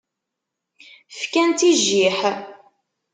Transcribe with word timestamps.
Fkan-tt 1.19 1.61
i 1.69 1.71
jjiḥ. 1.83 2.19